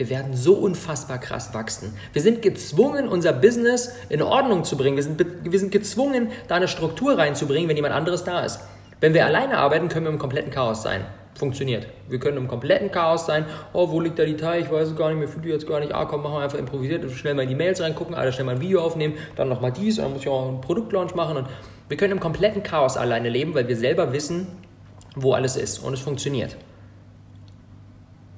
[0.00, 1.94] wir werden so unfassbar krass wachsen.
[2.14, 4.96] Wir sind gezwungen, unser Business in Ordnung zu bringen.
[4.96, 8.60] Wir sind, wir sind gezwungen, da eine Struktur reinzubringen, wenn jemand anderes da ist.
[9.00, 11.04] Wenn wir alleine arbeiten, können wir im kompletten Chaos sein.
[11.34, 11.86] Funktioniert.
[12.08, 13.44] Wir können im kompletten Chaos sein.
[13.74, 14.62] Oh, wo liegt da die Teil?
[14.62, 15.94] Ich weiß es gar nicht, mir fühlt die jetzt gar nicht.
[15.94, 17.10] Ah, komm, machen wir einfach improvisiert.
[17.10, 19.96] Schnell mal in die Mails reingucken, alle schnell mal ein Video aufnehmen, dann nochmal dies,
[19.96, 21.36] dann muss ich auch einen Produktlaunch machen.
[21.36, 21.46] Und
[21.90, 24.46] wir können im kompletten Chaos alleine leben, weil wir selber wissen,
[25.14, 25.80] wo alles ist.
[25.80, 26.56] Und es funktioniert.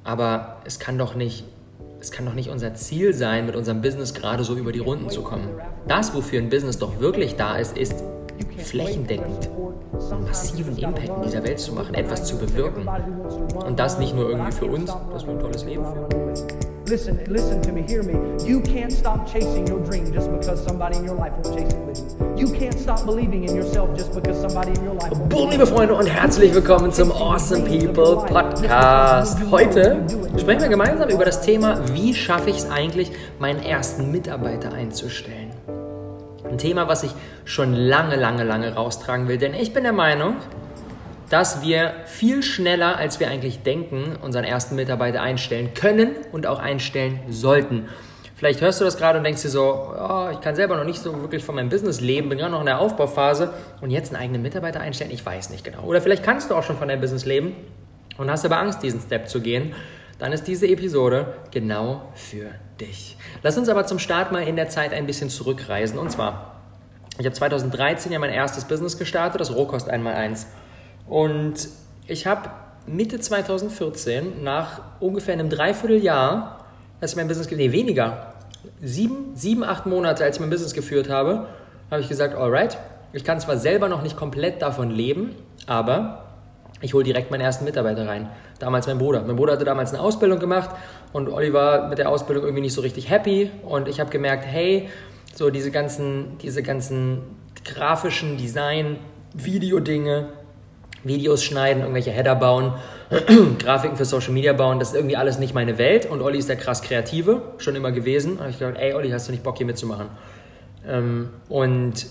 [0.04, 1.44] Aber es kann doch nicht,
[2.00, 5.10] es kann doch nicht unser Ziel sein, mit unserem Business gerade so über die Runden
[5.10, 5.48] zu kommen.
[5.86, 8.02] Das, wofür ein Business doch wirklich da ist, ist
[8.58, 9.48] flächendeckend
[10.26, 12.88] massiven Impact in dieser Welt zu machen, etwas zu bewirken.
[13.66, 16.21] Und das nicht nur irgendwie für uns, dass wir ein tolles Leben führen.
[16.92, 18.12] Listen, listen to me, hear me.
[18.46, 21.80] You can't stop chasing your dream just because somebody in your life will chase it
[21.86, 22.46] with you.
[22.46, 25.66] You can't stop believing in yourself just because somebody in your life will Boom, liebe
[25.66, 29.38] Freunde und herzlich willkommen zum Awesome People Podcast.
[29.50, 30.04] Heute
[30.38, 35.48] sprechen wir gemeinsam über das Thema, wie schaffe ich es eigentlich, meinen ersten Mitarbeiter einzustellen.
[36.44, 37.14] Ein Thema, was ich
[37.46, 40.36] schon lange, lange, lange raustragen will, denn ich bin der Meinung,
[41.32, 46.58] dass wir viel schneller, als wir eigentlich denken, unseren ersten Mitarbeiter einstellen können und auch
[46.58, 47.88] einstellen sollten.
[48.36, 51.00] Vielleicht hörst du das gerade und denkst dir so, oh, ich kann selber noch nicht
[51.00, 54.22] so wirklich von meinem Business leben, bin gerade noch in der Aufbauphase und jetzt einen
[54.22, 55.84] eigenen Mitarbeiter einstellen, ich weiß nicht genau.
[55.84, 57.56] Oder vielleicht kannst du auch schon von deinem Business leben
[58.18, 59.74] und hast aber Angst, diesen Step zu gehen.
[60.18, 63.16] Dann ist diese Episode genau für dich.
[63.42, 65.98] Lass uns aber zum Start mal in der Zeit ein bisschen zurückreisen.
[65.98, 66.60] Und zwar,
[67.18, 70.44] ich habe 2013 ja mein erstes Business gestartet, das Rohkost 1x1.
[71.06, 71.68] Und
[72.06, 72.50] ich habe
[72.86, 76.64] Mitte 2014, nach ungefähr einem Dreivierteljahr,
[77.00, 78.34] als ich mein Business, nee, weniger,
[78.80, 81.46] sieben, sieben, acht Monate, als ich mein Business geführt habe,
[81.90, 82.78] habe ich gesagt, alright,
[83.12, 85.34] ich kann zwar selber noch nicht komplett davon leben,
[85.66, 86.22] aber
[86.80, 88.28] ich hole direkt meinen ersten Mitarbeiter rein.
[88.58, 89.22] Damals mein Bruder.
[89.22, 90.70] Mein Bruder hatte damals eine Ausbildung gemacht
[91.12, 94.44] und Olli war mit der Ausbildung irgendwie nicht so richtig happy und ich habe gemerkt,
[94.46, 94.88] hey,
[95.34, 97.22] so diese ganzen, diese ganzen
[97.64, 98.98] grafischen Design,
[99.34, 100.28] Videodinge,
[101.04, 102.74] Videos schneiden, irgendwelche Header bauen,
[103.58, 106.06] Grafiken für Social Media bauen, das ist irgendwie alles nicht meine Welt.
[106.06, 108.38] Und Olli ist der krass Kreative, schon immer gewesen.
[108.40, 110.06] Habe ich gedacht, ey Olli, hast du nicht Bock hier mitzumachen?
[110.86, 112.06] Ähm, und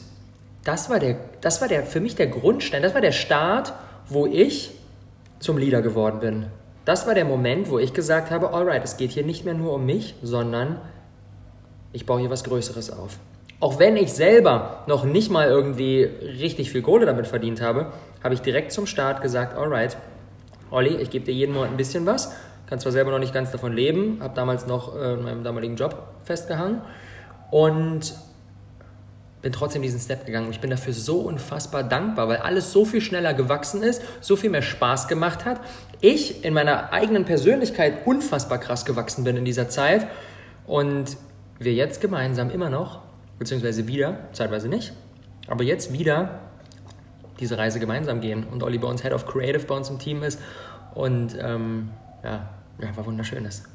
[0.63, 3.73] das war, der, das war der, für mich der Grundstein, das war der Start,
[4.07, 4.71] wo ich
[5.39, 6.45] zum Leader geworden bin.
[6.85, 9.73] Das war der Moment, wo ich gesagt habe, alright, es geht hier nicht mehr nur
[9.73, 10.79] um mich, sondern
[11.93, 13.17] ich baue hier was Größeres auf.
[13.59, 17.91] Auch wenn ich selber noch nicht mal irgendwie richtig viel Kohle damit verdient habe,
[18.23, 19.97] habe ich direkt zum Start gesagt, alright,
[20.69, 22.33] Olli, ich gebe dir jeden Monat ein bisschen was,
[22.67, 25.75] kann zwar selber noch nicht ganz davon leben, habe damals noch äh, in meinem damaligen
[25.75, 26.81] Job festgehangen
[27.49, 28.13] und
[29.41, 30.51] bin trotzdem diesen Step gegangen.
[30.51, 34.49] Ich bin dafür so unfassbar dankbar, weil alles so viel schneller gewachsen ist, so viel
[34.49, 35.59] mehr Spaß gemacht hat.
[35.99, 40.07] Ich in meiner eigenen Persönlichkeit unfassbar krass gewachsen bin in dieser Zeit
[40.67, 41.17] und
[41.59, 43.01] wir jetzt gemeinsam immer noch,
[43.39, 44.93] beziehungsweise wieder, zeitweise nicht,
[45.47, 46.50] aber jetzt wieder
[47.41, 50.23] diese Reise gemeinsam gehen und Olli bei uns Head of Creative bei uns im Team
[50.23, 50.39] ist
[50.95, 51.89] und ähm,
[52.23, 52.49] ja,
[52.81, 53.65] einfach wunderschön ist.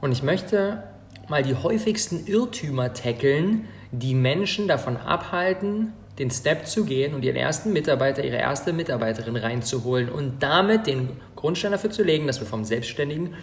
[0.00, 0.82] Und ich möchte
[1.28, 7.36] mal die häufigsten Irrtümer tackeln, die Menschen davon abhalten, den Step zu gehen und ihren
[7.36, 12.46] ersten Mitarbeiter, ihre erste Mitarbeiterin reinzuholen und damit den Grundstein dafür zu legen, dass wir
[12.46, 13.34] vom Selbstständigen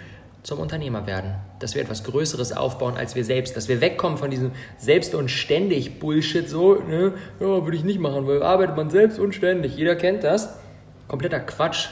[0.43, 1.35] zum Unternehmer werden.
[1.59, 3.55] Dass wir etwas Größeres aufbauen als wir selbst.
[3.57, 6.47] Dass wir wegkommen von diesem selbst und ständig Bullshit.
[6.47, 9.75] So, ne, ja, würde ich nicht machen, weil arbeitet man selbst und ständig.
[9.75, 10.59] Jeder kennt das.
[11.07, 11.89] Kompletter Quatsch.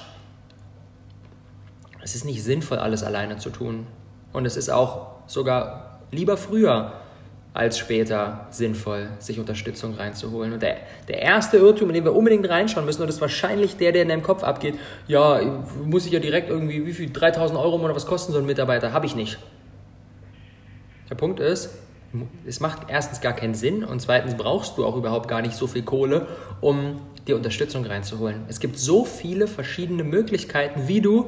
[2.04, 3.88] Es ist nicht sinnvoll, alles alleine zu tun.
[4.32, 6.94] Und es ist auch sogar lieber früher
[7.58, 10.54] als später sinnvoll, sich Unterstützung reinzuholen.
[10.54, 13.78] Und der, der erste Irrtum, in den wir unbedingt reinschauen müssen, und das ist wahrscheinlich
[13.78, 14.76] der, der in deinem Kopf abgeht,
[15.08, 15.42] ja,
[15.84, 18.46] muss ich ja direkt irgendwie, wie viel, 3000 Euro im Monat, was kosten so ein
[18.46, 18.94] Mitarbeiter?
[18.94, 19.40] Habe ich nicht.
[21.10, 21.72] Der Punkt ist,
[22.46, 25.66] es macht erstens gar keinen Sinn und zweitens brauchst du auch überhaupt gar nicht so
[25.66, 26.28] viel Kohle,
[26.62, 28.46] um dir Unterstützung reinzuholen.
[28.50, 31.28] Es gibt so viele verschiedene Möglichkeiten, wie du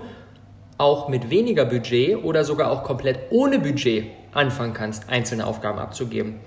[0.78, 6.40] auch mit weniger Budget oder sogar auch komplett ohne Budget anfangen kannst, einzelne Aufgaben abzugeben.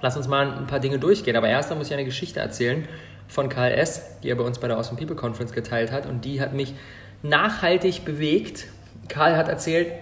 [0.00, 2.86] Lass uns mal ein paar Dinge durchgehen, aber erst muss ich eine Geschichte erzählen
[3.26, 6.24] von Karl S., die er bei uns bei der Awesome People Conference geteilt hat und
[6.24, 6.74] die hat mich
[7.22, 8.66] nachhaltig bewegt.
[9.08, 9.92] Karl hat erzählt,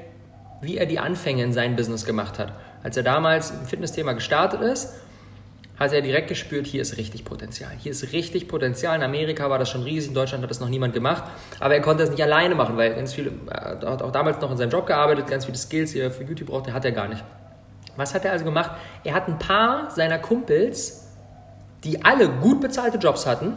[0.60, 2.52] wie er die Anfänge in seinem Business gemacht hat.
[2.82, 4.94] Als er damals im Fitnessthema gestartet ist
[5.78, 7.70] hat er direkt gespürt, hier ist richtig Potenzial.
[7.78, 8.96] Hier ist richtig Potenzial.
[8.96, 11.24] In Amerika war das schon riesig, in Deutschland hat das noch niemand gemacht.
[11.60, 14.50] Aber er konnte das nicht alleine machen, weil ganz viele, er hat auch damals noch
[14.50, 17.08] in seinem Job gearbeitet, ganz viele Skills, die er für YouTube brauchte, hat er gar
[17.08, 17.22] nicht.
[17.96, 18.70] Was hat er also gemacht?
[19.04, 21.08] Er hat ein paar seiner Kumpels,
[21.84, 23.54] die alle gut bezahlte Jobs hatten,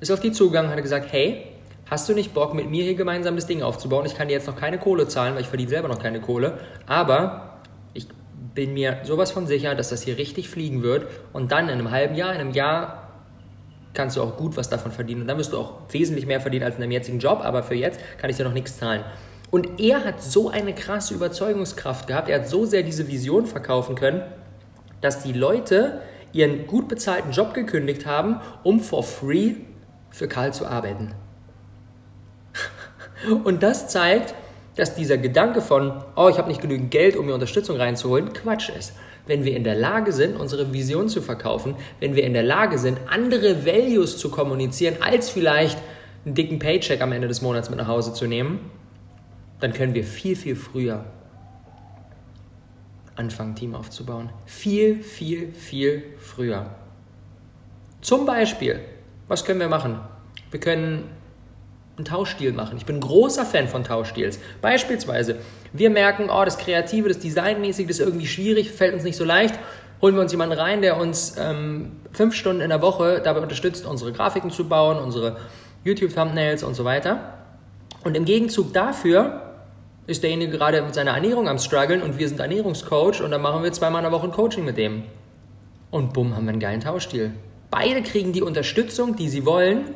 [0.00, 1.52] ist auf die zugegangen und hat gesagt, hey,
[1.88, 4.06] Hast du nicht Bock, mit mir hier gemeinsam das Ding aufzubauen?
[4.06, 6.58] Ich kann dir jetzt noch keine Kohle zahlen, weil ich verdiene selber noch keine Kohle.
[6.88, 7.55] Aber
[8.56, 11.06] bin mir sowas von sicher, dass das hier richtig fliegen wird.
[11.32, 13.10] Und dann in einem halben Jahr, in einem Jahr
[13.94, 15.20] kannst du auch gut was davon verdienen.
[15.20, 17.40] Und dann wirst du auch wesentlich mehr verdienen als in deinem jetzigen Job.
[17.44, 19.04] Aber für jetzt kann ich dir noch nichts zahlen.
[19.52, 22.28] Und er hat so eine krasse Überzeugungskraft gehabt.
[22.28, 24.22] Er hat so sehr diese Vision verkaufen können,
[25.00, 26.00] dass die Leute
[26.32, 29.54] ihren gut bezahlten Job gekündigt haben, um for free
[30.10, 31.14] für Karl zu arbeiten.
[33.44, 34.34] Und das zeigt,
[34.76, 38.68] dass dieser Gedanke von, oh, ich habe nicht genügend Geld, um mir Unterstützung reinzuholen, Quatsch
[38.68, 38.94] ist.
[39.26, 42.78] Wenn wir in der Lage sind, unsere Vision zu verkaufen, wenn wir in der Lage
[42.78, 45.78] sind, andere Values zu kommunizieren, als vielleicht
[46.24, 48.70] einen dicken Paycheck am Ende des Monats mit nach Hause zu nehmen,
[49.60, 51.06] dann können wir viel, viel früher
[53.16, 54.28] anfangen, Team aufzubauen.
[54.44, 56.66] Viel, viel, viel früher.
[58.02, 58.80] Zum Beispiel,
[59.26, 59.98] was können wir machen?
[60.50, 61.04] Wir können
[61.96, 62.76] einen Tauschstil machen.
[62.76, 64.38] Ich bin großer Fan von Tauschstils.
[64.60, 65.36] Beispielsweise,
[65.72, 69.24] wir merken, oh, das Kreative, das Designmäßige, das ist irgendwie schwierig, fällt uns nicht so
[69.24, 69.58] leicht.
[70.02, 73.86] Holen wir uns jemanden rein, der uns ähm, fünf Stunden in der Woche dabei unterstützt,
[73.86, 75.38] unsere Grafiken zu bauen, unsere
[75.84, 77.32] YouTube-Thumbnails und so weiter.
[78.04, 79.42] Und im Gegenzug dafür
[80.06, 83.62] ist derjenige gerade mit seiner Ernährung am struggeln und wir sind Ernährungscoach und dann machen
[83.62, 85.04] wir zweimal in der Woche ein Coaching mit dem.
[85.90, 87.32] Und bumm, haben wir einen geilen Tauschstil.
[87.70, 89.94] Beide kriegen die Unterstützung, die sie wollen.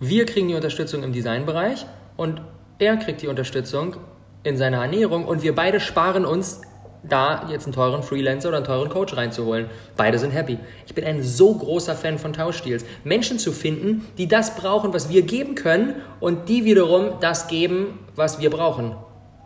[0.00, 1.86] Wir kriegen die Unterstützung im Designbereich
[2.16, 2.40] und
[2.78, 3.96] er kriegt die Unterstützung
[4.42, 6.62] in seiner Ernährung und wir beide sparen uns
[7.04, 9.66] da jetzt einen teuren Freelancer oder einen teuren Coach reinzuholen.
[9.96, 10.58] Beide sind happy.
[10.86, 12.84] Ich bin ein so großer Fan von Tauschstils.
[13.04, 17.98] Menschen zu finden, die das brauchen, was wir geben können und die wiederum das geben,
[18.16, 18.96] was wir brauchen.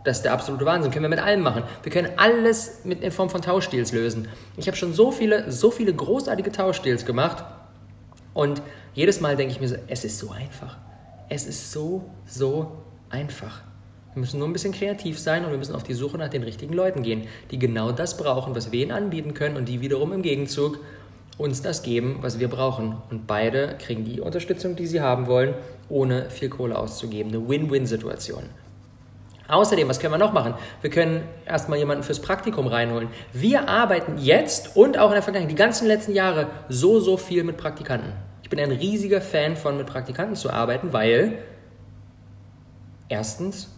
[0.03, 0.91] Das ist der absolute Wahnsinn.
[0.91, 1.63] Können wir mit allem machen.
[1.83, 4.29] Wir können alles mit in Form von Tauschdeals lösen.
[4.57, 7.43] Ich habe schon so viele, so viele großartige Tauschdeals gemacht
[8.39, 8.61] und
[8.93, 10.77] jedes Mal denke ich mir so, es ist so einfach.
[11.27, 12.71] Es ist so, so
[13.09, 13.63] einfach.
[14.13, 16.43] Wir müssen nur ein bisschen kreativ sein und wir müssen auf die Suche nach den
[16.43, 20.13] richtigen Leuten gehen, die genau das brauchen, was wir ihnen anbieten können und die wiederum
[20.13, 20.79] im Gegenzug
[21.37, 22.95] uns das geben, was wir brauchen.
[23.09, 25.53] Und beide kriegen die Unterstützung, die sie haben wollen,
[25.89, 27.33] ohne viel Kohle auszugeben.
[27.33, 28.43] Eine Win-Win-Situation.
[29.49, 30.53] Außerdem, was können wir noch machen?
[30.79, 33.09] Wir können erstmal jemanden fürs Praktikum reinholen.
[33.33, 37.43] Wir arbeiten jetzt und auch in der Vergangenheit, die ganzen letzten Jahre, so, so viel
[37.43, 38.13] mit Praktikanten.
[38.49, 41.37] Ich bin ein riesiger Fan von mit Praktikanten zu arbeiten, weil
[43.07, 43.69] erstens,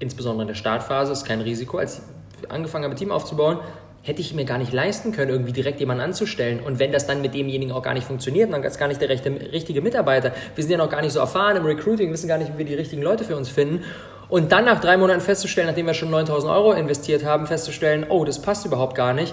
[0.00, 1.78] insbesondere in der Startphase, ist kein Risiko.
[1.78, 2.02] Als
[2.42, 3.60] ich angefangen habe, Team aufzubauen,
[4.02, 6.58] hätte ich mir gar nicht leisten können, irgendwie direkt jemanden anzustellen.
[6.58, 9.08] Und wenn das dann mit demjenigen auch gar nicht funktioniert, dann ist gar nicht der
[9.08, 10.32] rechte, richtige Mitarbeiter.
[10.56, 12.66] Wir sind ja noch gar nicht so erfahren im Recruiting, wissen gar nicht, wie wir
[12.66, 13.84] die richtigen Leute für uns finden.
[14.28, 18.24] Und dann nach drei Monaten festzustellen, nachdem wir schon 9000 Euro investiert haben, festzustellen, oh,
[18.24, 19.32] das passt überhaupt gar nicht,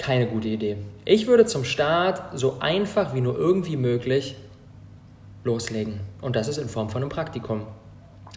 [0.00, 0.78] keine gute Idee.
[1.04, 4.34] Ich würde zum Start so einfach wie nur irgendwie möglich
[5.44, 6.00] loslegen.
[6.20, 7.66] Und das ist in Form von einem Praktikum.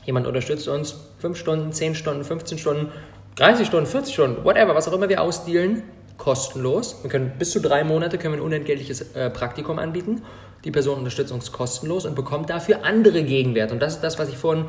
[0.05, 2.91] Jemand unterstützt uns 5 Stunden, 10 Stunden, 15 Stunden,
[3.37, 5.83] 30 Stunden, 40 Stunden, whatever, was auch immer wir ausdealen,
[6.17, 6.97] kostenlos.
[7.01, 10.21] Wir können bis zu drei Monate können wir ein unentgeltliches äh, Praktikum anbieten.
[10.65, 13.71] Die Person unterstützt uns kostenlos und bekommt dafür andere Gegenwert.
[13.71, 14.65] Und das ist das, was ich vorhin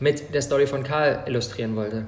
[0.00, 2.06] mit der Story von Karl illustrieren wollte.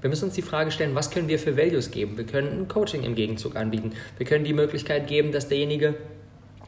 [0.00, 2.16] Wir müssen uns die Frage stellen, was können wir für Values geben?
[2.16, 3.92] Wir können ein Coaching im Gegenzug anbieten.
[4.18, 5.94] Wir können die Möglichkeit geben, dass derjenige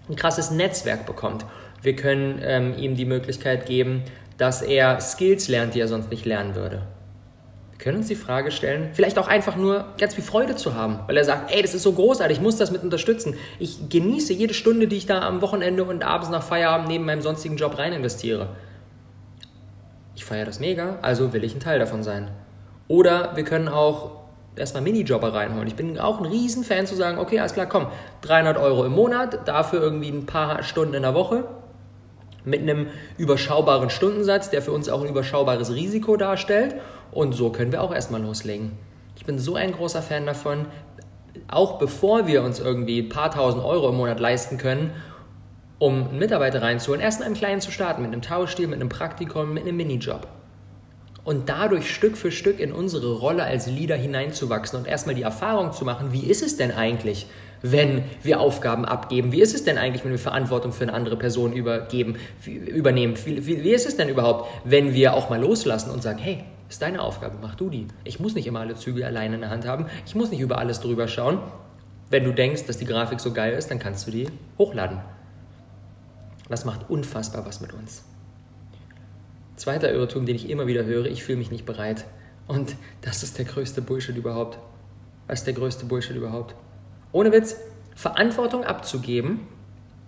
[0.09, 1.45] ein krasses Netzwerk bekommt.
[1.83, 4.03] Wir können ähm, ihm die Möglichkeit geben,
[4.39, 6.83] dass er Skills lernt, die er sonst nicht lernen würde.
[7.73, 10.99] Wir können uns die Frage stellen, vielleicht auch einfach nur ganz viel Freude zu haben,
[11.07, 13.35] weil er sagt, ey, das ist so großartig, ich muss das mit unterstützen.
[13.61, 17.23] Ich genieße jede Stunde, die ich da am Wochenende und abends nach Feierabend neben meinem
[17.23, 18.49] sonstigen Job rein investiere
[20.19, 22.29] ich feiere das mega, also will ich ein Teil davon sein.
[22.89, 24.11] Oder wir können auch
[24.57, 25.69] erstmal Minijobber reinholen.
[25.69, 27.87] Ich bin auch ein Riesenfan zu sagen, okay, alles klar, komm,
[28.23, 31.45] 300 Euro im Monat, dafür irgendwie ein paar Stunden in der Woche
[32.45, 36.77] mit einem überschaubaren Stundensatz, der für uns auch ein überschaubares Risiko darstellt.
[37.13, 38.73] Und so können wir auch erstmal loslegen.
[39.17, 40.67] Ich bin so ein großer Fan davon,
[41.49, 44.93] auch bevor wir uns irgendwie ein paar tausend Euro im Monat leisten können,
[45.79, 48.89] um einen Mitarbeiter reinzuholen, erst in einem kleinen zu starten, mit einem Tauschstil, mit einem
[48.89, 50.27] Praktikum, mit einem Minijob.
[51.29, 55.75] Und dadurch Stück für Stück in unsere Rolle als Leader hineinzuwachsen und erstmal die Erfahrung
[55.75, 57.27] zu machen, wie ist es denn eigentlich,
[57.61, 59.31] wenn wir Aufgaben abgeben?
[59.31, 62.17] Wie ist es denn eigentlich, wenn wir Verantwortung für eine andere Person übergeben,
[62.47, 63.13] übernehmen?
[63.27, 66.45] Wie, wie, wie ist es denn überhaupt, wenn wir auch mal loslassen und sagen, hey,
[66.71, 67.89] ist deine Aufgabe, mach du die.
[68.05, 69.85] Ich muss nicht immer alle Zügel alleine in der Hand haben.
[70.07, 71.41] Ich muss nicht über alles drüber schauen.
[72.09, 75.01] Wenn du denkst, dass die Grafik so geil ist, dann kannst du die hochladen.
[76.49, 78.08] Das macht unfassbar was mit uns.
[79.59, 82.05] Zweiter Irrtum, den ich immer wieder höre, ich fühle mich nicht bereit.
[82.47, 84.59] Und das ist der größte Bullshit überhaupt.
[85.27, 86.55] Das ist der größte Bullshit überhaupt.
[87.11, 87.57] Ohne Witz,
[87.97, 89.41] Verantwortung abzugeben,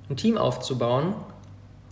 [0.09, 1.15] ein Team aufzubauen,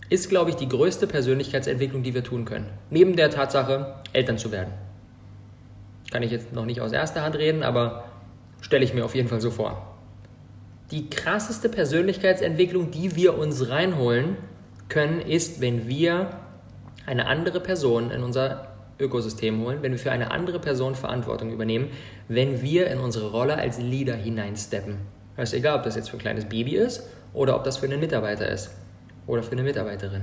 [0.09, 2.69] ist, glaube ich, die größte Persönlichkeitsentwicklung, die wir tun können.
[2.89, 4.73] Neben der Tatsache, Eltern zu werden.
[6.11, 8.05] Kann ich jetzt noch nicht aus erster Hand reden, aber
[8.61, 9.97] stelle ich mir auf jeden Fall so vor.
[10.91, 14.37] Die krasseste Persönlichkeitsentwicklung, die wir uns reinholen
[14.87, 16.29] können, ist, wenn wir
[17.09, 18.67] eine andere Person in unser
[18.99, 21.89] Ökosystem holen, wenn wir für eine andere Person Verantwortung übernehmen,
[22.27, 24.97] wenn wir in unsere Rolle als Leader hineinsteppen.
[25.35, 27.01] Das ist egal, ob das jetzt für ein kleines Baby ist
[27.33, 28.69] oder ob das für einen Mitarbeiter ist
[29.25, 30.21] oder für eine Mitarbeiterin.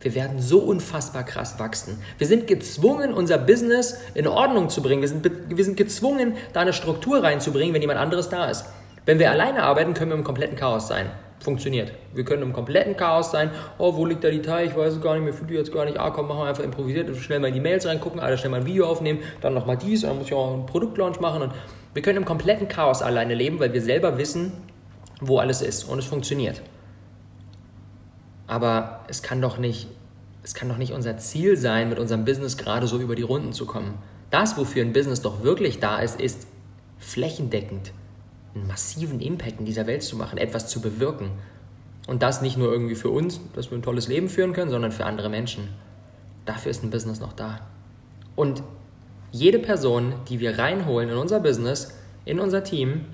[0.00, 1.98] Wir werden so unfassbar krass wachsen.
[2.18, 5.00] Wir sind gezwungen, unser Business in Ordnung zu bringen.
[5.00, 8.66] Wir sind, wir sind gezwungen, da eine Struktur reinzubringen, wenn jemand anderes da ist.
[9.06, 11.06] Wenn wir alleine arbeiten, können wir im kompletten Chaos sein.
[11.42, 11.92] Funktioniert.
[12.14, 13.50] Wir können im kompletten Chaos sein.
[13.76, 14.68] Oh, wo liegt da die Teil?
[14.68, 15.98] Ich weiß es gar nicht, mir fühlt die jetzt gar nicht.
[15.98, 17.14] Ah, komm, machen wir einfach improvisiert.
[17.16, 20.02] Schnell mal in die Mails reingucken, alle schnell mal ein Video aufnehmen, dann nochmal dies,
[20.02, 21.42] dann muss ich auch einen Produktlaunch machen.
[21.42, 21.52] Und
[21.94, 24.52] wir können im kompletten Chaos alleine leben, weil wir selber wissen,
[25.20, 25.82] wo alles ist.
[25.82, 26.62] Und es funktioniert.
[28.46, 29.88] Aber es kann doch nicht,
[30.44, 33.52] es kann doch nicht unser Ziel sein, mit unserem Business gerade so über die Runden
[33.52, 33.94] zu kommen.
[34.30, 36.46] Das, wofür ein Business doch wirklich da ist, ist
[36.98, 37.92] flächendeckend
[38.54, 41.30] einen massiven Impact in dieser Welt zu machen, etwas zu bewirken.
[42.06, 44.92] Und das nicht nur irgendwie für uns, dass wir ein tolles Leben führen können, sondern
[44.92, 45.68] für andere Menschen.
[46.44, 47.60] Dafür ist ein Business noch da.
[48.34, 48.62] Und
[49.30, 51.94] jede Person, die wir reinholen in unser Business,
[52.24, 53.06] in unser Team,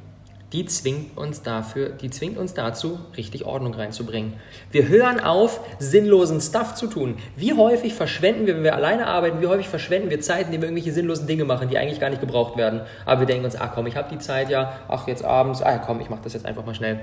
[0.52, 4.34] die zwingt uns dafür, die zwingt uns dazu, richtig Ordnung reinzubringen.
[4.70, 7.18] Wir hören auf, sinnlosen Stuff zu tun.
[7.36, 10.68] Wie häufig verschwenden wir, wenn wir alleine arbeiten, wie häufig verschwenden wir Zeit, indem wir
[10.68, 12.80] irgendwelche sinnlosen Dinge machen, die eigentlich gar nicht gebraucht werden.
[13.04, 15.78] Aber wir denken uns, ach komm, ich habe die Zeit ja, ach jetzt abends, ah
[15.78, 16.98] komm, ich mache das jetzt einfach mal schnell.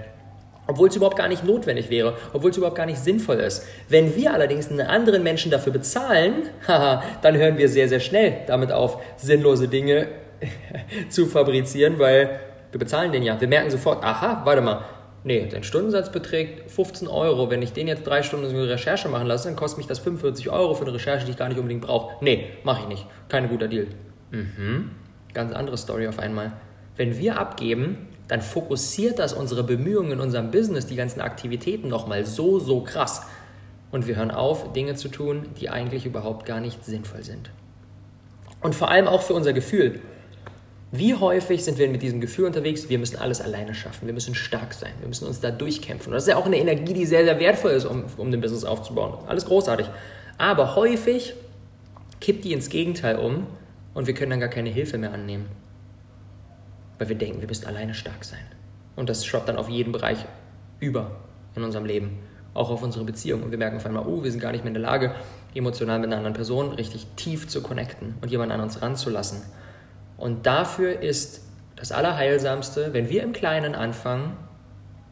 [0.67, 3.63] Obwohl es überhaupt gar nicht notwendig wäre, obwohl es überhaupt gar nicht sinnvoll ist.
[3.87, 6.49] Wenn wir allerdings einen anderen Menschen dafür bezahlen,
[7.21, 10.07] dann hören wir sehr, sehr schnell damit auf, sinnlose Dinge
[11.09, 12.39] zu fabrizieren, weil
[12.71, 13.39] wir bezahlen den ja.
[13.39, 14.83] Wir merken sofort, aha, warte mal,
[15.23, 17.49] nee, dein Stundensatz beträgt 15 Euro.
[17.49, 20.49] Wenn ich den jetzt drei Stunden eine Recherche machen lasse, dann kostet mich das 45
[20.49, 22.15] Euro für eine Recherche, die ich gar nicht unbedingt brauche.
[22.23, 23.05] Nee, mache ich nicht.
[23.29, 23.87] Kein guter Deal.
[24.31, 24.91] Mhm.
[25.33, 26.53] Ganz andere Story auf einmal.
[26.95, 32.25] Wenn wir abgeben, dann fokussiert das unsere Bemühungen in unserem Business, die ganzen Aktivitäten nochmal
[32.25, 33.27] so, so krass.
[33.91, 37.51] Und wir hören auf, Dinge zu tun, die eigentlich überhaupt gar nicht sinnvoll sind.
[38.61, 39.99] Und vor allem auch für unser Gefühl.
[40.91, 44.35] Wie häufig sind wir mit diesem Gefühl unterwegs, wir müssen alles alleine schaffen, wir müssen
[44.35, 46.11] stark sein, wir müssen uns da durchkämpfen.
[46.11, 48.39] Und das ist ja auch eine Energie, die sehr, sehr wertvoll ist, um, um den
[48.39, 49.17] Business aufzubauen.
[49.27, 49.87] Alles großartig.
[50.37, 51.33] Aber häufig
[52.21, 53.47] kippt die ins Gegenteil um
[53.93, 55.47] und wir können dann gar keine Hilfe mehr annehmen.
[56.97, 58.39] Weil wir denken, wir müssen alleine stark sein.
[58.95, 60.25] Und das schwappt dann auf jeden Bereich
[60.79, 61.11] über
[61.55, 62.19] in unserem Leben,
[62.53, 63.43] auch auf unsere Beziehung.
[63.43, 65.15] Und wir merken auf einmal, oh, wir sind gar nicht mehr in der Lage,
[65.53, 69.41] emotional mit einer anderen Person richtig tief zu connecten und jemand an uns ranzulassen.
[70.17, 71.41] Und dafür ist
[71.75, 74.37] das Allerheilsamste, wenn wir im Kleinen anfangen,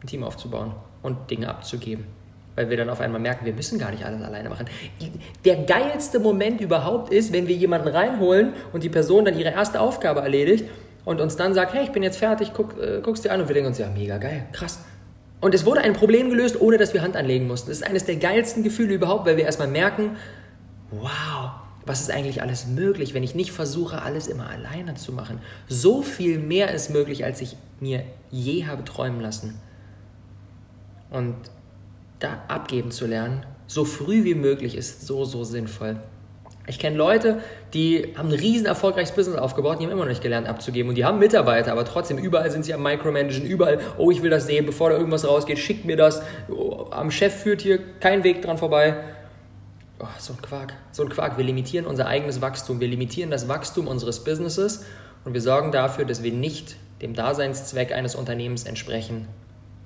[0.02, 2.06] ein Team aufzubauen und Dinge abzugeben.
[2.56, 4.66] Weil wir dann auf einmal merken, wir müssen gar nicht alles alleine machen.
[5.44, 9.80] Der geilste Moment überhaupt ist, wenn wir jemanden reinholen und die Person dann ihre erste
[9.80, 10.64] Aufgabe erledigt
[11.04, 13.48] und uns dann sagt, hey, ich bin jetzt fertig, guck, äh, guck's dir an und
[13.48, 14.78] wir denken uns, ja, mega geil, krass.
[15.40, 17.68] Und es wurde ein Problem gelöst, ohne dass wir Hand anlegen mussten.
[17.68, 20.16] Das ist eines der geilsten Gefühle überhaupt, weil wir erstmal merken,
[20.90, 21.50] wow,
[21.86, 25.40] was ist eigentlich alles möglich, wenn ich nicht versuche, alles immer alleine zu machen.
[25.68, 29.60] So viel mehr ist möglich, als ich mir je habe träumen lassen.
[31.10, 31.36] Und
[32.18, 35.96] da abgeben zu lernen, so früh wie möglich, ist so, so sinnvoll.
[36.66, 37.40] Ich kenne Leute,
[37.74, 40.94] die haben ein riesen erfolgreiches Business aufgebaut, die haben immer noch nicht gelernt abzugeben und
[40.94, 44.46] die haben Mitarbeiter, aber trotzdem überall sind sie am Micromanagen, überall, oh, ich will das
[44.46, 48.40] sehen, bevor da irgendwas rausgeht, schickt mir das, oh, am Chef führt hier kein Weg
[48.40, 48.96] dran vorbei.
[50.00, 51.38] Oh, so ein Quark, so ein Quark.
[51.38, 54.84] Wir limitieren unser eigenes Wachstum, wir limitieren das Wachstum unseres Businesses
[55.24, 59.28] und wir sorgen dafür, dass wir nicht dem Daseinszweck eines Unternehmens entsprechen.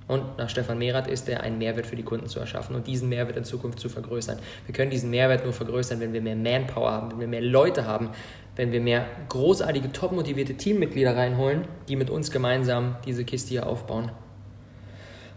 [0.07, 3.11] Und nach Stefan Merath ist er, einen Mehrwert für die Kunden zu erschaffen und diesen
[3.11, 4.38] Mehrwert in Zukunft zu vergrößern.
[4.65, 7.85] Wir können diesen Mehrwert nur vergrößern, wenn wir mehr Manpower haben, wenn wir mehr Leute
[7.85, 8.11] haben,
[8.57, 13.67] wenn wir mehr großartige, top motivierte Teammitglieder reinholen, die mit uns gemeinsam diese Kiste hier
[13.67, 14.11] aufbauen.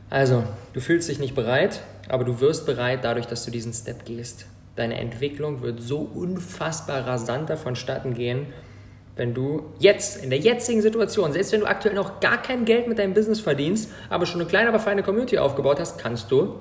[0.09, 4.05] Also, du fühlst dich nicht bereit, aber du wirst bereit dadurch, dass du diesen Step
[4.05, 4.45] gehst.
[4.75, 8.47] Deine Entwicklung wird so unfassbar rasant davonstatten gehen,
[9.15, 12.87] wenn du jetzt, in der jetzigen Situation, selbst wenn du aktuell noch gar kein Geld
[12.87, 16.55] mit deinem Business verdienst, aber schon eine kleine, aber feine Community aufgebaut hast, kannst du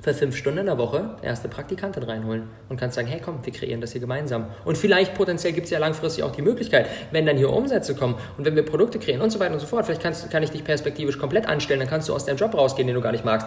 [0.00, 3.52] für fünf Stunden in der Woche erste Praktikantin reinholen und kannst sagen, hey komm, wir
[3.52, 4.46] kreieren das hier gemeinsam.
[4.64, 8.16] Und vielleicht potenziell gibt es ja langfristig auch die Möglichkeit, wenn dann hier Umsätze kommen
[8.36, 10.50] und wenn wir Produkte kreieren und so weiter und so fort, vielleicht kannst, kann ich
[10.50, 13.24] dich perspektivisch komplett anstellen, dann kannst du aus deinem Job rausgehen, den du gar nicht
[13.24, 13.46] magst.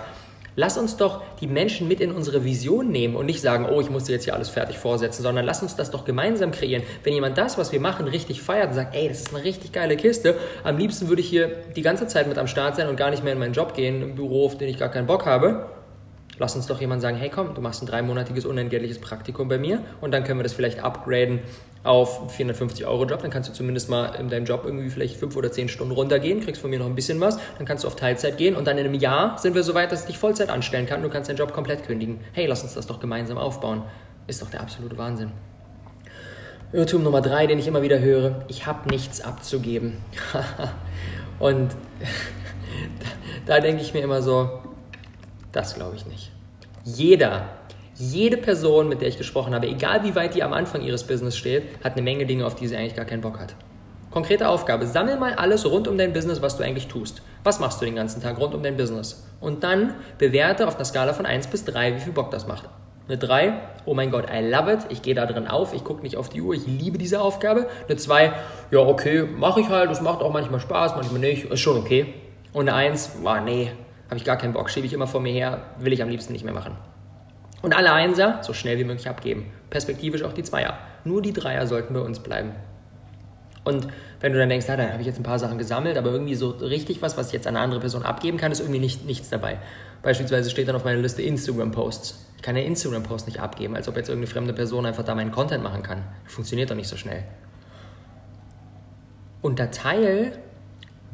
[0.57, 3.89] Lass uns doch die Menschen mit in unsere Vision nehmen und nicht sagen, oh, ich
[3.89, 6.83] muss dir jetzt hier alles fertig vorsetzen, sondern lass uns das doch gemeinsam kreieren.
[7.03, 9.73] Wenn jemand das, was wir machen, richtig feiert und sagt, ey, das ist eine richtig
[9.73, 12.95] geile Kiste, am liebsten würde ich hier die ganze Zeit mit am Start sein und
[12.95, 15.25] gar nicht mehr in meinen Job gehen, im Büro, auf den ich gar keinen Bock
[15.25, 15.65] habe,
[16.37, 19.79] lass uns doch jemand sagen, hey komm, du machst ein dreimonatiges unentgeltliches Praktikum bei mir
[20.01, 21.39] und dann können wir das vielleicht upgraden
[21.85, 25.35] auf 450 Euro Job, dann kannst du zumindest mal in deinem Job irgendwie vielleicht fünf
[25.35, 27.95] oder zehn Stunden runtergehen, kriegst von mir noch ein bisschen was, dann kannst du auf
[27.95, 30.49] Teilzeit gehen und dann in einem Jahr sind wir so weit, dass ich dich Vollzeit
[30.49, 32.19] anstellen kann, du kannst deinen Job komplett kündigen.
[32.33, 33.83] Hey, lass uns das doch gemeinsam aufbauen.
[34.27, 35.31] Ist doch der absolute Wahnsinn.
[36.73, 39.97] Irrtum Nummer drei, den ich immer wieder höre, ich habe nichts abzugeben.
[41.39, 41.69] und
[43.45, 44.61] da, da denke ich mir immer so,
[45.51, 46.31] das glaube ich nicht.
[46.83, 47.47] Jeder,
[47.97, 51.37] jede Person, mit der ich gesprochen habe, egal wie weit die am Anfang ihres Business
[51.37, 53.55] steht, hat eine Menge Dinge, auf die sie eigentlich gar keinen Bock hat.
[54.11, 57.21] Konkrete Aufgabe, sammel mal alles rund um dein Business, was du eigentlich tust.
[57.43, 59.25] Was machst du den ganzen Tag rund um dein Business?
[59.39, 62.69] Und dann bewerte auf einer Skala von 1 bis 3, wie viel Bock das macht.
[63.07, 63.53] Eine 3,
[63.85, 66.29] oh mein Gott, I love it, ich gehe da drin auf, ich gucke nicht auf
[66.29, 67.67] die Uhr, ich liebe diese Aufgabe.
[67.87, 68.33] Eine 2,
[68.71, 72.13] ja okay, mache ich halt, das macht auch manchmal Spaß, manchmal nicht, ist schon okay.
[72.51, 73.71] Und eine 1, war nee,
[74.07, 76.33] habe ich gar keinen Bock, schiebe ich immer vor mir her, will ich am liebsten
[76.33, 76.77] nicht mehr machen.
[77.65, 79.51] Und alle Einser so schnell wie möglich abgeben.
[79.71, 80.77] Perspektivisch auch die Zweier.
[81.03, 82.51] Nur die Dreier sollten bei uns bleiben.
[83.63, 83.87] Und
[84.19, 86.35] wenn du dann denkst, ah, dann habe ich jetzt ein paar Sachen gesammelt, aber irgendwie
[86.35, 89.07] so richtig was, was ich jetzt an eine andere Person abgeben kann, ist irgendwie nicht,
[89.07, 89.57] nichts dabei.
[90.03, 92.27] Beispielsweise steht dann auf meiner Liste Instagram-Posts.
[92.37, 95.31] Ich kann ja Instagram-Posts nicht abgeben, als ob jetzt irgendeine fremde Person einfach da meinen
[95.31, 96.03] Content machen kann.
[96.25, 97.23] Funktioniert doch nicht so schnell.
[99.41, 100.37] Unterteil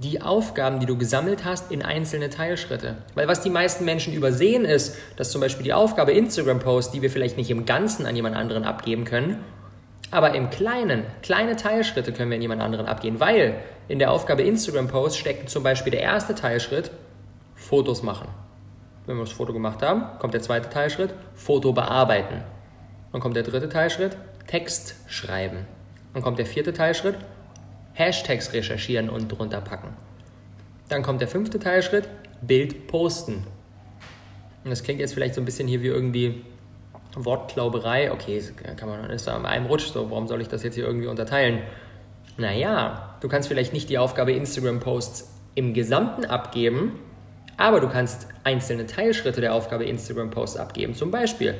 [0.01, 2.97] die Aufgaben, die du gesammelt hast, in einzelne Teilschritte.
[3.13, 7.11] Weil was die meisten Menschen übersehen ist, dass zum Beispiel die Aufgabe Instagram-Post, die wir
[7.11, 9.43] vielleicht nicht im Ganzen an jemand anderen abgeben können,
[10.09, 13.55] aber im Kleinen, kleine Teilschritte können wir an jemand anderen abgeben, weil
[13.87, 16.91] in der Aufgabe Instagram-Post steckt zum Beispiel der erste Teilschritt,
[17.55, 18.27] Fotos machen.
[19.05, 22.43] Wenn wir das Foto gemacht haben, kommt der zweite Teilschritt, Foto bearbeiten.
[23.11, 24.17] Dann kommt der dritte Teilschritt,
[24.47, 25.65] Text schreiben.
[26.13, 27.15] Dann kommt der vierte Teilschritt,
[28.01, 29.89] Hashtags recherchieren und drunter packen.
[30.89, 32.07] Dann kommt der fünfte Teilschritt,
[32.41, 33.45] Bild posten.
[34.63, 36.43] Und das klingt jetzt vielleicht so ein bisschen hier wie irgendwie
[37.15, 38.11] Wortklauberei.
[38.11, 38.41] Okay,
[38.75, 41.61] kann man ist da einem Rutsch so, warum soll ich das jetzt hier irgendwie unterteilen?
[42.37, 46.99] Naja, du kannst vielleicht nicht die Aufgabe Instagram-Posts im Gesamten abgeben,
[47.57, 50.95] aber du kannst einzelne Teilschritte der Aufgabe Instagram-Posts abgeben.
[50.95, 51.55] Zum Beispiel,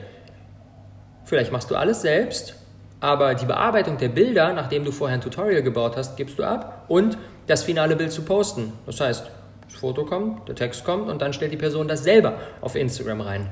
[1.25, 2.56] vielleicht machst du alles selbst
[3.01, 6.85] aber die Bearbeitung der Bilder, nachdem du vorher ein Tutorial gebaut hast, gibst du ab
[6.87, 8.71] und das finale Bild zu posten.
[8.85, 9.29] Das heißt,
[9.67, 13.21] das Foto kommt, der Text kommt und dann stellt die Person das selber auf Instagram
[13.21, 13.49] rein.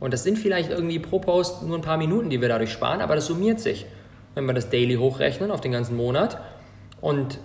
[0.00, 3.00] Und das sind vielleicht irgendwie pro Post nur ein paar Minuten, die wir dadurch sparen,
[3.02, 3.86] aber das summiert sich.
[4.34, 6.38] Wenn wir das daily hochrechnen auf den ganzen Monat
[7.00, 7.38] und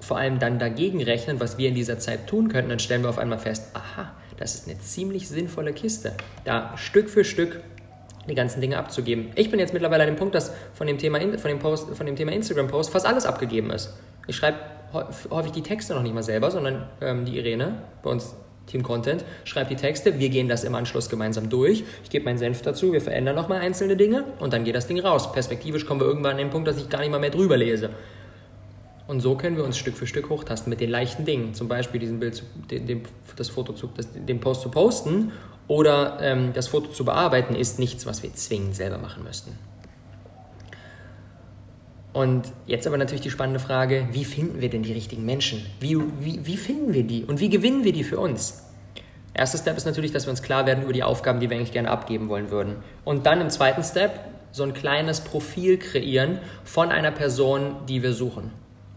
[0.00, 3.08] vor allem dann dagegen rechnen, was wir in dieser Zeit tun könnten, dann stellen wir
[3.08, 6.12] auf einmal fest, aha, das ist eine ziemlich sinnvolle Kiste.
[6.44, 7.60] Da Stück für Stück
[8.28, 9.30] die ganzen Dinge abzugeben.
[9.34, 12.06] Ich bin jetzt mittlerweile an dem Punkt, dass von dem Thema, von dem Post, von
[12.06, 13.92] dem Thema Instagram-Post fast alles abgegeben ist.
[14.26, 14.58] Ich schreibe
[15.30, 18.34] häufig die Texte noch nicht mal selber, sondern ähm, die Irene, bei uns
[18.66, 20.18] Team Content, schreibt die Texte.
[20.18, 21.84] Wir gehen das im Anschluss gemeinsam durch.
[22.04, 25.00] Ich gebe meinen Senf dazu, wir verändern nochmal einzelne Dinge und dann geht das Ding
[25.00, 25.32] raus.
[25.32, 27.90] Perspektivisch kommen wir irgendwann an den Punkt, dass ich gar nicht mal mehr drüber lese.
[29.06, 31.54] Und so können wir uns Stück für Stück hochtasten mit den leichten Dingen.
[31.54, 33.02] Zum Beispiel diesen Bild, den, den,
[33.36, 35.32] das Foto zu, das, den Post zu posten
[35.68, 39.58] oder ähm, das Foto zu bearbeiten, ist nichts, was wir zwingend selber machen müssten.
[42.12, 45.64] Und jetzt aber natürlich die spannende Frage, wie finden wir denn die richtigen Menschen?
[45.80, 48.64] Wie, wie, wie finden wir die und wie gewinnen wir die für uns?
[49.34, 51.72] Erster Step ist natürlich, dass wir uns klar werden über die Aufgaben, die wir eigentlich
[51.72, 52.76] gerne abgeben wollen würden.
[53.04, 58.12] Und dann im zweiten Step so ein kleines Profil kreieren von einer Person, die wir
[58.12, 58.50] suchen.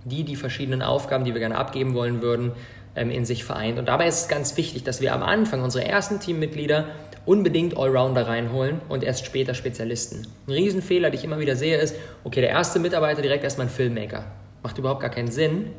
[0.06, 2.54] Die die verschiedenen Aufgaben, die wir gerne abgeben wollen würden,
[2.96, 3.78] ähm, in sich vereint.
[3.78, 6.86] Und dabei ist es ganz wichtig, dass wir am Anfang unsere ersten Teammitglieder
[7.26, 10.28] unbedingt Allrounder reinholen und erst später Spezialisten.
[10.48, 13.72] Ein Riesenfehler, den ich immer wieder sehe, ist, okay, der erste Mitarbeiter direkt erstmal ein
[13.72, 14.26] Filmmaker.
[14.64, 15.72] Macht überhaupt gar keinen Sinn,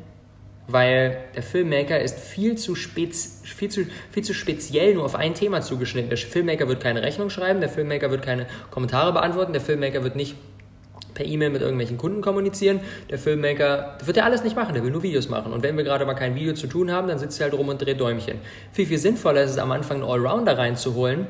[0.67, 5.33] weil der Filmmaker ist viel zu, spez, viel, zu, viel zu speziell nur auf ein
[5.33, 6.09] Thema zugeschnitten.
[6.09, 10.17] Der Filmmaker wird keine Rechnung schreiben, der Filmmaker wird keine Kommentare beantworten, der Filmmaker wird
[10.17, 10.35] nicht
[11.17, 12.79] per E-Mail mit irgendwelchen Kunden kommunizieren.
[13.09, 15.51] Der Filmmaker, das wird er alles nicht machen, der will nur Videos machen.
[15.51, 17.67] Und wenn wir gerade mal kein Video zu tun haben, dann sitzt er halt rum
[17.67, 18.37] und dreht Däumchen.
[18.71, 21.25] Viel, viel sinnvoller ist es am Anfang einen Allrounder reinzuholen,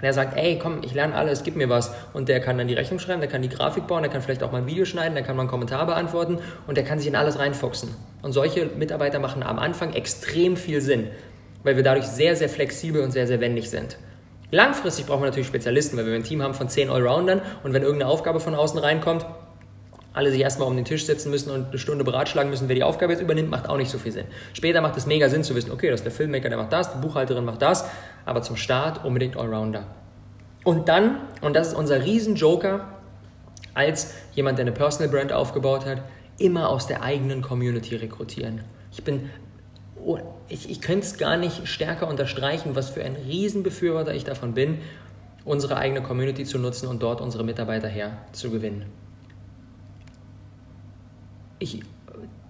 [0.00, 1.92] der sagt, ey, komm, ich lerne alles, gib mir was.
[2.14, 4.42] Und der kann dann die Rechnung schreiben, der kann die Grafik bauen, der kann vielleicht
[4.42, 7.08] auch mal ein Video schneiden, der kann mal einen Kommentar beantworten und der kann sich
[7.08, 7.90] in alles reinfuchsen.
[8.22, 11.08] Und solche Mitarbeiter machen am Anfang extrem viel Sinn,
[11.62, 13.98] weil wir dadurch sehr, sehr flexibel und sehr, sehr wendig sind.
[14.50, 17.82] Langfristig brauchen wir natürlich Spezialisten, weil wir ein Team haben von 10 Allroundern und wenn
[17.82, 19.26] irgendeine Aufgabe von außen reinkommt,
[20.12, 22.82] alle sich erstmal um den Tisch setzen müssen und eine Stunde beratschlagen müssen, wer die
[22.82, 24.24] Aufgabe jetzt übernimmt, macht auch nicht so viel Sinn.
[24.54, 26.92] Später macht es mega Sinn zu wissen, okay, das ist der Filmmaker, der macht das,
[26.92, 27.84] die Buchhalterin macht das,
[28.24, 29.86] aber zum Start unbedingt Allrounder.
[30.64, 32.86] Und dann, und das ist unser Riesen-Joker,
[33.72, 36.02] als jemand, der eine Personal Brand aufgebaut hat,
[36.38, 38.62] immer aus der eigenen Community rekrutieren.
[38.90, 39.30] Ich bin
[40.50, 44.78] ich, ich könnte es gar nicht stärker unterstreichen, was für ein Riesenbefürworter ich davon bin,
[45.44, 48.84] unsere eigene Community zu nutzen und dort unsere Mitarbeiter her zu gewinnen.
[51.58, 51.82] Ich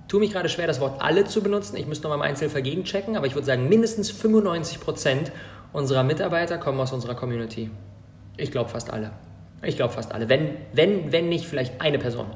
[0.09, 1.77] tue mich gerade schwer, das Wort alle zu benutzen.
[1.77, 5.31] Ich müsste nochmal im Einzelfall gegenchecken, aber ich würde sagen, mindestens 95 Prozent
[5.73, 7.71] unserer Mitarbeiter kommen aus unserer Community.
[8.37, 9.13] Ich glaube fast alle.
[9.63, 10.29] Ich glaube fast alle.
[10.29, 12.27] Wenn, wenn, wenn nicht vielleicht eine Person.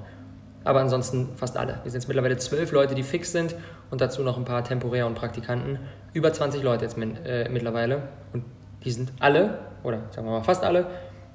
[0.65, 1.79] Aber ansonsten fast alle.
[1.83, 3.55] Wir sind jetzt mittlerweile zwölf Leute, die fix sind
[3.91, 5.79] und dazu noch ein paar Temporär und Praktikanten.
[6.15, 8.03] Über 20 Leute jetzt äh, mittlerweile.
[8.33, 8.45] Und
[8.83, 10.87] die sind alle, oder sagen wir mal fast alle,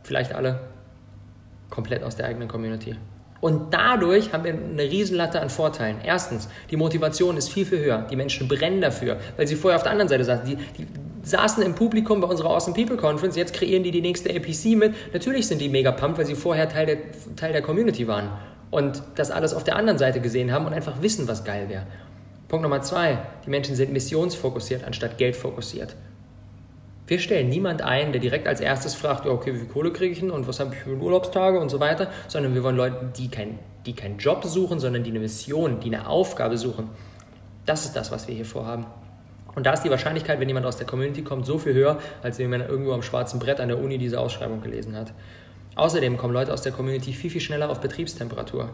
[0.04, 0.60] vielleicht alle,
[1.70, 2.96] komplett aus der eigenen Community.
[3.39, 5.98] Und dadurch haben wir eine Riesenlatte an Vorteilen.
[6.04, 8.06] Erstens, die Motivation ist viel, viel höher.
[8.10, 10.46] Die Menschen brennen dafür, weil sie vorher auf der anderen Seite saßen.
[10.46, 10.88] Die, die
[11.24, 14.94] saßen im Publikum bei unserer Awesome People Conference, jetzt kreieren die die nächste APC mit.
[15.13, 16.98] Natürlich sind die mega pumped, weil sie vorher Teil der,
[17.38, 18.30] Teil der Community waren
[18.71, 21.84] und das alles auf der anderen Seite gesehen haben und einfach wissen, was geil wäre.
[22.47, 25.95] Punkt Nummer zwei, die Menschen sind missionsfokussiert anstatt geldfokussiert.
[27.05, 30.12] Wir stellen niemand ein, der direkt als erstes fragt, ja, okay, wie viel Kohle kriege
[30.12, 33.12] ich denn und was habe ich für Urlaubstage und so weiter, sondern wir wollen Leute,
[33.17, 36.89] die, kein, die keinen Job suchen, sondern die eine Mission, die eine Aufgabe suchen.
[37.65, 38.86] Das ist das, was wir hier vorhaben.
[39.55, 42.38] Und da ist die Wahrscheinlichkeit, wenn jemand aus der Community kommt, so viel höher, als
[42.39, 45.12] wenn man irgendwo am schwarzen Brett an der Uni diese Ausschreibung gelesen hat.
[45.75, 48.69] Außerdem kommen Leute aus der Community viel, viel schneller auf Betriebstemperatur.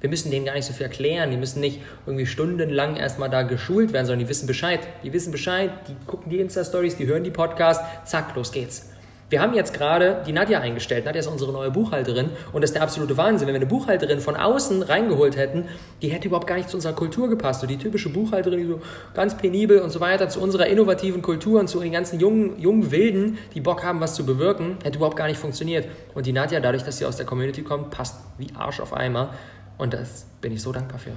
[0.00, 3.42] Wir müssen denen gar nicht so viel erklären, die müssen nicht irgendwie stundenlang erstmal da
[3.42, 4.80] geschult werden, sondern die wissen Bescheid.
[5.02, 8.90] Die wissen Bescheid, die gucken die Insta-Stories, die hören die Podcasts, zack, los geht's.
[9.30, 11.04] Wir haben jetzt gerade die Nadja eingestellt.
[11.04, 13.46] Nadja ist unsere neue Buchhalterin und das ist der absolute Wahnsinn.
[13.46, 15.66] Wenn wir eine Buchhalterin von außen reingeholt hätten,
[16.00, 17.60] die hätte überhaupt gar nicht zu unserer Kultur gepasst.
[17.60, 18.80] So die typische Buchhalterin, die so
[19.12, 22.90] ganz penibel und so weiter, zu unserer innovativen Kultur und zu den ganzen jungen, jungen
[22.90, 25.86] Wilden, die Bock haben, was zu bewirken, hätte überhaupt gar nicht funktioniert.
[26.14, 29.34] Und die Nadja, dadurch, dass sie aus der Community kommt, passt wie Arsch auf Eimer.
[29.76, 31.12] Und das bin ich so dankbar für.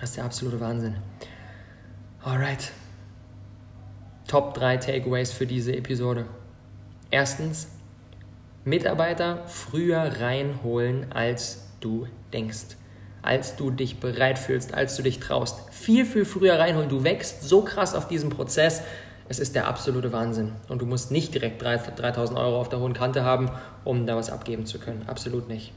[0.00, 0.96] Das ist der absolute Wahnsinn.
[2.24, 2.72] Alright.
[4.26, 6.24] Top 3 Takeaways für diese Episode.
[7.10, 7.68] Erstens,
[8.64, 12.76] Mitarbeiter früher reinholen, als du denkst,
[13.22, 15.70] als du dich bereit fühlst, als du dich traust.
[15.70, 16.88] Viel, viel früher reinholen.
[16.88, 18.82] Du wächst so krass auf diesem Prozess.
[19.28, 20.52] Es ist der absolute Wahnsinn.
[20.68, 23.50] Und du musst nicht direkt 3000 Euro auf der hohen Kante haben,
[23.84, 25.04] um da was abgeben zu können.
[25.06, 25.72] Absolut nicht.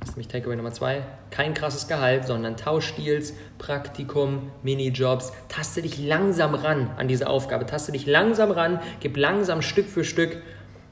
[0.00, 1.02] Das ist nämlich Takeaway Nummer zwei.
[1.30, 5.32] Kein krasses Gehalt, sondern Tauschdeals, Praktikum, Minijobs.
[5.48, 7.66] Taste dich langsam ran an diese Aufgabe.
[7.66, 10.38] Taste dich langsam ran, gib langsam Stück für Stück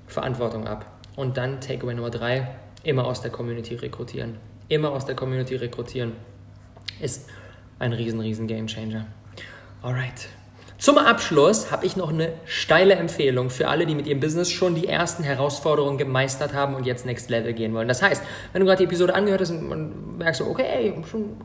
[0.09, 0.87] Verantwortung ab.
[1.17, 2.49] Und dann Takeaway Nummer drei,
[2.83, 4.37] immer aus der Community rekrutieren.
[4.69, 6.13] Immer aus der Community rekrutieren
[7.01, 7.29] ist
[7.79, 9.07] ein riesen, riesen Game Changer.
[9.83, 10.29] Alright.
[10.79, 14.77] Zum Abschluss habe ich noch eine steile Empfehlung für alle, die mit ihrem Business schon
[14.77, 17.89] die ersten Herausforderungen gemeistert haben und jetzt Next Level gehen wollen.
[17.89, 21.37] Das heißt, wenn du gerade die Episode angehört hast und merkst, okay, ey, schon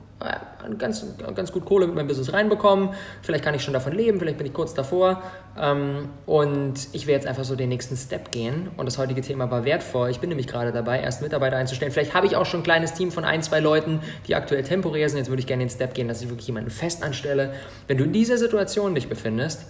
[0.77, 1.05] ganz,
[1.35, 2.89] ganz gut Kohle mit meinem Business reinbekommen,
[3.21, 5.21] vielleicht kann ich schon davon leben, vielleicht bin ich kurz davor
[5.59, 9.51] ähm, und ich will jetzt einfach so den nächsten Step gehen und das heutige Thema
[9.51, 10.09] war wertvoll.
[10.09, 11.91] Ich bin nämlich gerade dabei, erst Mitarbeiter einzustellen.
[11.91, 15.09] Vielleicht habe ich auch schon ein kleines Team von ein, zwei Leuten, die aktuell temporär
[15.09, 15.19] sind.
[15.19, 17.53] Jetzt würde ich gerne den Step gehen, dass ich wirklich jemanden fest anstelle.
[17.87, 19.65] Wenn du in dieser Situation dich befindest, findest,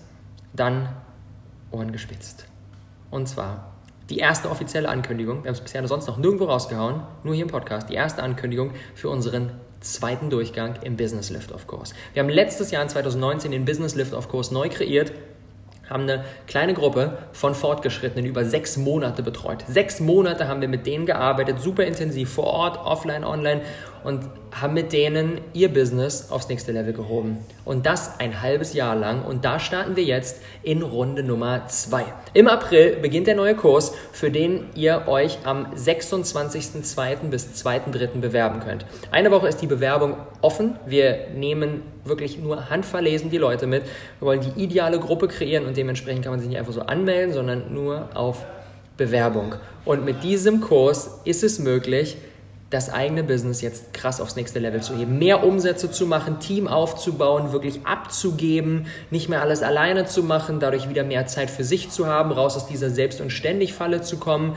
[0.53, 0.89] dann
[1.71, 2.45] Ohren gespitzt.
[3.09, 3.73] Und zwar
[4.09, 7.49] die erste offizielle Ankündigung, wir haben es bisher sonst noch nirgendwo rausgehauen, nur hier im
[7.49, 9.51] Podcast, die erste Ankündigung für unseren
[9.83, 11.93] zweiten Durchgang im Business Lift-Off-Kurs.
[12.13, 15.11] Wir haben letztes Jahr in 2019 den Business Lift-Off-Kurs neu kreiert,
[15.89, 19.63] haben eine kleine Gruppe von Fortgeschrittenen über sechs Monate betreut.
[19.67, 23.61] Sechs Monate haben wir mit denen gearbeitet, super intensiv, vor Ort, offline, online
[24.03, 27.37] und haben mit denen ihr Business aufs nächste Level gehoben.
[27.65, 29.23] Und das ein halbes Jahr lang.
[29.23, 32.03] Und da starten wir jetzt in Runde Nummer zwei.
[32.33, 37.29] Im April beginnt der neue Kurs, für den ihr euch am 26.02.
[37.29, 38.19] bis 2.03.
[38.19, 38.85] bewerben könnt.
[39.11, 40.75] Eine Woche ist die Bewerbung offen.
[40.85, 43.83] Wir nehmen wirklich nur handverlesen die Leute mit.
[44.19, 47.33] Wir wollen die ideale Gruppe kreieren und dementsprechend kann man sich nicht einfach so anmelden,
[47.33, 48.45] sondern nur auf
[48.97, 49.55] Bewerbung.
[49.85, 52.17] Und mit diesem Kurs ist es möglich,
[52.73, 56.67] das eigene Business jetzt krass aufs nächste Level zu heben, mehr Umsätze zu machen, Team
[56.67, 61.91] aufzubauen, wirklich abzugeben, nicht mehr alles alleine zu machen, dadurch wieder mehr Zeit für sich
[61.91, 64.55] zu haben, raus aus dieser Selbst- und Ständig-Falle zu kommen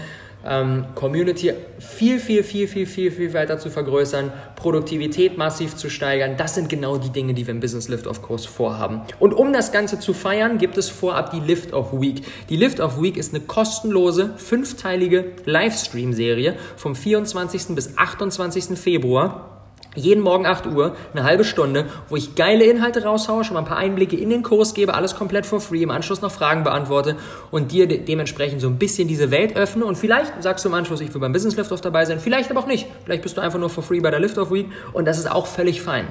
[0.94, 6.36] Community viel, viel, viel, viel, viel, viel weiter zu vergrößern, Produktivität massiv zu steigern.
[6.36, 9.00] Das sind genau die Dinge, die wir im Business Lift-Off Kurs vorhaben.
[9.18, 12.22] Und um das Ganze zu feiern, gibt es vorab die Lift-Off Week.
[12.48, 17.74] Die Lift-Off Week ist eine kostenlose, fünfteilige Livestream-Serie vom 24.
[17.74, 18.78] bis 28.
[18.78, 19.55] Februar
[19.96, 23.66] jeden Morgen 8 Uhr, eine halbe Stunde, wo ich geile Inhalte raushaue, schon mal ein
[23.66, 27.16] paar Einblicke in den Kurs gebe, alles komplett for free, im Anschluss noch Fragen beantworte
[27.50, 29.84] und dir de dementsprechend so ein bisschen diese Welt öffne.
[29.84, 32.60] Und vielleicht sagst du im Anschluss, ich will beim Business Liftoff dabei sein, vielleicht aber
[32.60, 32.86] auch nicht.
[33.04, 35.46] Vielleicht bist du einfach nur for free bei der Liftoff Week und das ist auch
[35.46, 36.06] völlig fein.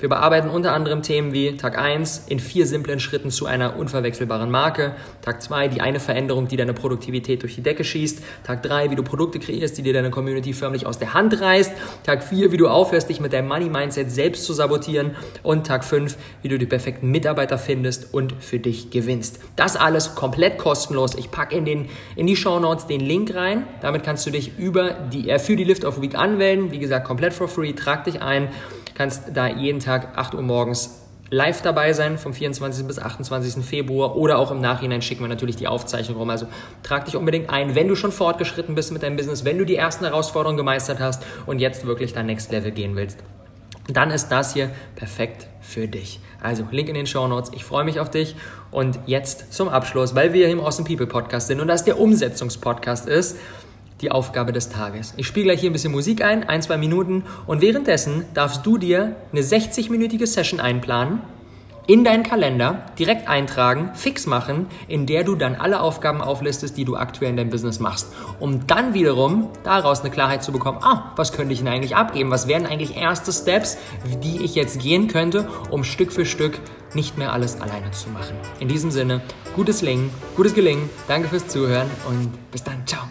[0.00, 4.50] Wir bearbeiten unter anderem Themen wie Tag 1 in vier simplen Schritten zu einer unverwechselbaren
[4.50, 8.90] Marke, Tag 2 die eine Veränderung, die deine Produktivität durch die Decke schießt, Tag 3
[8.90, 11.72] wie du Produkte kreierst, die dir deine Community förmlich aus der Hand reißt,
[12.04, 15.14] Tag 4 wie du aufhörst, dich mit mit deinem Money-Mindset selbst zu sabotieren
[15.44, 19.38] und Tag 5, wie du die perfekten Mitarbeiter findest und für dich gewinnst.
[19.54, 21.14] Das alles komplett kostenlos.
[21.14, 23.64] Ich packe in, den, in die Show Notes den Link rein.
[23.82, 26.72] Damit kannst du dich über die, äh, für die Lift of Week anmelden.
[26.72, 27.72] Wie gesagt, komplett for free.
[27.72, 28.48] Trag dich ein.
[28.94, 30.99] Kannst da jeden Tag 8 Uhr morgens
[31.30, 32.86] live dabei sein vom 24.
[32.86, 33.64] bis 28.
[33.64, 36.30] Februar oder auch im Nachhinein schicken wir natürlich die Aufzeichnung rum.
[36.30, 36.46] Also
[36.82, 39.76] trag dich unbedingt ein, wenn du schon fortgeschritten bist mit deinem Business, wenn du die
[39.76, 43.18] ersten Herausforderungen gemeistert hast und jetzt wirklich dein Next Level gehen willst.
[43.88, 46.20] Dann ist das hier perfekt für dich.
[46.40, 47.50] Also Link in den Show Notes.
[47.54, 48.36] Ich freue mich auf dich.
[48.70, 51.98] Und jetzt zum Abschluss, weil wir hier im Awesome People Podcast sind und das der
[51.98, 53.36] Umsetzungspodcast ist
[54.00, 55.14] die Aufgabe des Tages.
[55.16, 58.78] Ich spiele gleich hier ein bisschen Musik ein, ein, zwei Minuten und währenddessen darfst du
[58.78, 61.20] dir eine 60-minütige Session einplanen,
[61.90, 66.84] in deinen Kalender direkt eintragen, fix machen, in der du dann alle Aufgaben auflistest, die
[66.84, 71.10] du aktuell in deinem Business machst, um dann wiederum daraus eine Klarheit zu bekommen, ah,
[71.16, 72.30] was könnte ich denn eigentlich abgeben?
[72.30, 73.76] Was wären eigentlich erste Steps,
[74.22, 76.60] die ich jetzt gehen könnte, um Stück für Stück
[76.94, 78.36] nicht mehr alles alleine zu machen?
[78.60, 79.20] In diesem Sinne,
[79.56, 83.02] gutes Gelingen, gutes Gelingen, danke fürs Zuhören und bis dann, ciao.